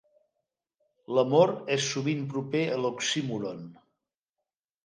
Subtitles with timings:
[1.17, 3.61] L'amor és, sovint, proper a l'oxímoron.